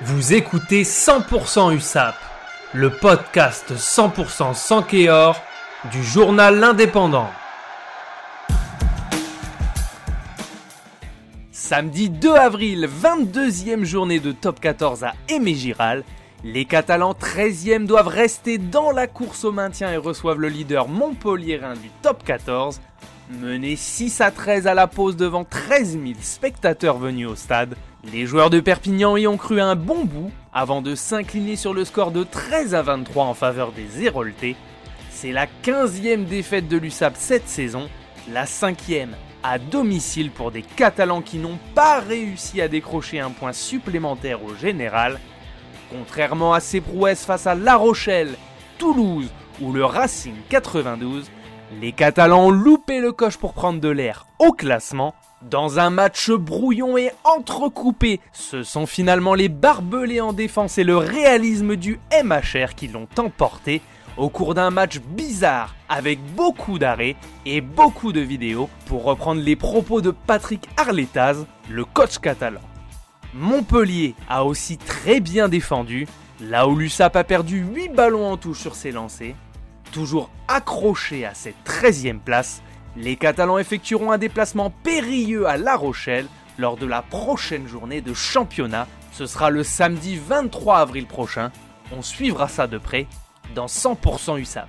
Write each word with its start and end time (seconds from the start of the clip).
Vous 0.00 0.32
écoutez 0.32 0.82
100% 0.82 1.76
USAP, 1.76 2.16
le 2.72 2.90
podcast 2.90 3.72
100% 3.74 4.54
sans 4.54 4.82
Kéor 4.82 5.40
du 5.92 6.02
journal 6.02 6.58
L'Indépendant. 6.58 7.28
Samedi 11.52 12.08
2 12.08 12.30
avril, 12.32 12.88
22e 12.88 13.84
journée 13.84 14.18
de 14.18 14.32
top 14.32 14.60
14 14.60 15.04
à 15.04 15.12
Aimé 15.28 15.54
Giral. 15.54 16.04
Les 16.42 16.64
Catalans 16.64 17.12
13e 17.12 17.86
doivent 17.86 18.08
rester 18.08 18.58
dans 18.58 18.90
la 18.90 19.06
course 19.06 19.44
au 19.44 19.52
maintien 19.52 19.92
et 19.92 19.98
reçoivent 19.98 20.40
le 20.40 20.48
leader 20.48 20.88
montpelliérain 20.88 21.74
du 21.74 21.90
top 22.00 22.24
14. 22.24 22.80
Menés 23.30 23.76
6 23.76 24.20
à 24.20 24.30
13 24.30 24.66
à 24.66 24.74
la 24.74 24.86
pause 24.86 25.16
devant 25.16 25.44
13 25.44 25.92
000 25.92 26.14
spectateurs 26.20 26.98
venus 26.98 27.28
au 27.28 27.36
stade, 27.36 27.76
les 28.12 28.26
joueurs 28.26 28.50
de 28.50 28.60
Perpignan 28.60 29.16
y 29.16 29.26
ont 29.26 29.36
cru 29.36 29.60
un 29.60 29.76
bon 29.76 30.04
bout 30.04 30.30
avant 30.52 30.82
de 30.82 30.94
s'incliner 30.94 31.56
sur 31.56 31.72
le 31.72 31.84
score 31.84 32.10
de 32.10 32.24
13 32.24 32.74
à 32.74 32.82
23 32.82 33.24
en 33.24 33.34
faveur 33.34 33.72
des 33.72 34.02
Héroltais. 34.02 34.56
C'est 35.10 35.30
la 35.32 35.46
15e 35.64 36.24
défaite 36.24 36.68
de 36.68 36.76
l'USAP 36.76 37.14
cette 37.16 37.48
saison, 37.48 37.88
la 38.28 38.44
5e 38.44 39.10
à 39.44 39.58
domicile 39.58 40.30
pour 40.30 40.50
des 40.50 40.62
Catalans 40.62 41.22
qui 41.22 41.38
n'ont 41.38 41.58
pas 41.74 42.00
réussi 42.00 42.60
à 42.60 42.68
décrocher 42.68 43.20
un 43.20 43.30
point 43.30 43.52
supplémentaire 43.52 44.44
au 44.44 44.54
général. 44.56 45.20
Contrairement 45.90 46.54
à 46.54 46.60
ses 46.60 46.80
prouesses 46.80 47.24
face 47.24 47.46
à 47.46 47.54
La 47.54 47.76
Rochelle, 47.76 48.34
Toulouse 48.78 49.30
ou 49.60 49.72
le 49.72 49.84
Racing 49.84 50.34
92, 50.48 51.30
les 51.80 51.92
Catalans 51.92 52.46
ont 52.46 52.50
loupé 52.50 53.00
le 53.00 53.12
coche 53.12 53.36
pour 53.36 53.54
prendre 53.54 53.80
de 53.80 53.88
l'air 53.88 54.26
au 54.38 54.52
classement. 54.52 55.14
Dans 55.42 55.78
un 55.80 55.90
match 55.90 56.30
brouillon 56.30 56.96
et 56.96 57.10
entrecoupé, 57.24 58.20
ce 58.32 58.62
sont 58.62 58.86
finalement 58.86 59.34
les 59.34 59.48
barbelés 59.48 60.20
en 60.20 60.32
défense 60.32 60.78
et 60.78 60.84
le 60.84 60.96
réalisme 60.96 61.76
du 61.76 61.98
MHR 62.22 62.74
qui 62.76 62.88
l'ont 62.88 63.08
emporté 63.18 63.80
au 64.16 64.28
cours 64.28 64.54
d'un 64.54 64.70
match 64.70 65.00
bizarre 65.00 65.74
avec 65.88 66.20
beaucoup 66.34 66.78
d'arrêts 66.78 67.16
et 67.46 67.60
beaucoup 67.60 68.12
de 68.12 68.20
vidéos 68.20 68.68
pour 68.86 69.04
reprendre 69.04 69.40
les 69.40 69.56
propos 69.56 70.00
de 70.00 70.10
Patrick 70.10 70.68
Arletaz, 70.76 71.46
le 71.70 71.84
coach 71.84 72.18
catalan. 72.18 72.60
Montpellier 73.34 74.14
a 74.28 74.44
aussi 74.44 74.76
très 74.76 75.18
bien 75.20 75.48
défendu, 75.48 76.06
là 76.40 76.68
où 76.68 76.76
l'USAP 76.76 77.16
a 77.16 77.24
perdu 77.24 77.64
8 77.74 77.88
ballons 77.94 78.30
en 78.30 78.36
touche 78.36 78.60
sur 78.60 78.74
ses 78.74 78.92
lancers. 78.92 79.34
Toujours 79.92 80.30
accrochés 80.48 81.26
à 81.26 81.34
cette 81.34 81.56
13e 81.66 82.18
place, 82.18 82.62
les 82.96 83.16
Catalans 83.16 83.58
effectueront 83.58 84.10
un 84.10 84.16
déplacement 84.16 84.70
périlleux 84.70 85.46
à 85.46 85.58
La 85.58 85.76
Rochelle 85.76 86.26
lors 86.58 86.78
de 86.78 86.86
la 86.86 87.02
prochaine 87.02 87.68
journée 87.68 88.00
de 88.00 88.14
championnat. 88.14 88.88
Ce 89.12 89.26
sera 89.26 89.50
le 89.50 89.62
samedi 89.62 90.16
23 90.16 90.78
avril 90.78 91.06
prochain. 91.06 91.52
On 91.94 92.00
suivra 92.00 92.48
ça 92.48 92.66
de 92.66 92.78
près 92.78 93.06
dans 93.54 93.66
100% 93.66 94.38
USAP. 94.38 94.68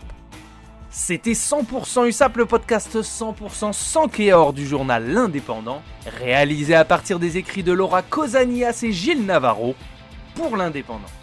C'était 0.89 1.31
100% 1.31 2.05
USAP, 2.07 2.35
le 2.35 2.45
podcast 2.45 3.01
100% 3.01 3.71
sans 3.71 4.07
Kéor 4.09 4.51
du 4.51 4.67
journal 4.67 5.09
L'Indépendant, 5.09 5.81
réalisé 6.19 6.75
à 6.75 6.83
partir 6.83 7.17
des 7.17 7.37
écrits 7.37 7.63
de 7.63 7.71
Laura 7.71 8.01
Cosanias 8.01 8.81
et 8.83 8.91
Gilles 8.91 9.25
Navarro 9.25 9.73
pour 10.35 10.57
L'Indépendant. 10.57 11.22